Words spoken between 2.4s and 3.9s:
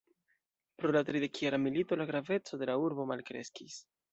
de la urbo malkreskis.